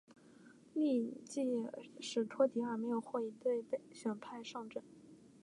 [0.73, 1.69] 翌季
[1.99, 3.63] 史托迪尔没有获一队
[3.93, 4.81] 选派上阵。